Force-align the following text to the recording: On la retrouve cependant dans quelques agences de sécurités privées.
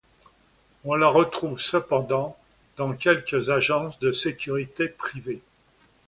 On 0.83 0.95
la 0.95 1.07
retrouve 1.09 1.61
cependant 1.61 2.35
dans 2.77 2.91
quelques 2.93 3.51
agences 3.51 3.99
de 3.99 4.11
sécurités 4.11 4.87
privées. 4.87 5.43